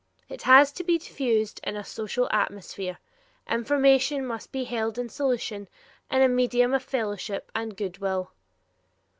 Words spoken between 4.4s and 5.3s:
be held in